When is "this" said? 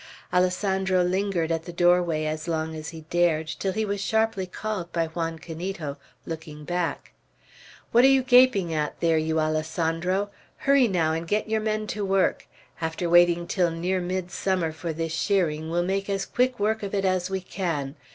14.91-15.11